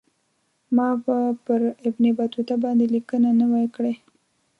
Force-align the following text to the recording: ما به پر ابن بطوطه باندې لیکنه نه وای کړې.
ما 0.75 0.89
به 1.03 1.17
پر 1.45 1.61
ابن 1.87 2.03
بطوطه 2.17 2.55
باندې 2.63 2.85
لیکنه 2.95 3.29
نه 3.39 3.45
وای 3.51 3.67
کړې. 3.75 3.93